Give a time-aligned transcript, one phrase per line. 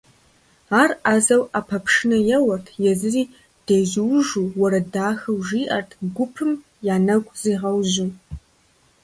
[0.81, 3.23] Ар ӏэзэу ӏэпэпшынэ еуэрт, езыри
[3.65, 6.51] дежьуужу, уэрэд дахэу жиӏэрт, гупым
[6.93, 8.09] я нэгу зригъэужьу.